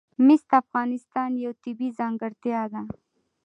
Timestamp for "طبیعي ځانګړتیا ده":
1.63-2.81